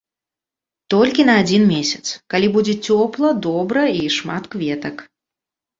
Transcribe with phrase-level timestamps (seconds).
[0.93, 2.05] Толькі на адзін месяц,
[2.35, 4.95] калі будзе цёпла, добра і шмат кветак.